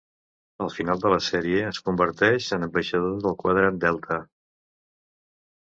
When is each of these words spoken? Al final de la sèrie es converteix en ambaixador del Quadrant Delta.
Al 0.67 0.69
final 0.75 1.03
de 1.03 1.11
la 1.13 1.19
sèrie 1.25 1.59
es 1.73 1.83
converteix 1.91 2.49
en 2.59 2.67
ambaixador 2.69 3.21
del 3.29 3.39
Quadrant 3.45 3.81
Delta. 3.87 4.21